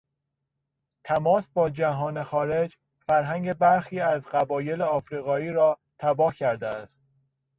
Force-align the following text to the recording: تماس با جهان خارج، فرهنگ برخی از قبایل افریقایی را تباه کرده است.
تماس 1.05 1.49
با 1.49 1.69
جهان 1.69 2.23
خارج، 2.23 2.77
فرهنگ 3.07 3.53
برخی 3.53 3.99
از 3.99 4.27
قبایل 4.27 4.81
افریقایی 4.81 5.49
را 5.49 5.79
تباه 5.99 6.35
کرده 6.35 6.67
است. 6.67 7.01